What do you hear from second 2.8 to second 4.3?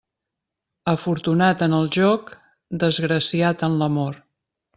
desgraciat en l'amor.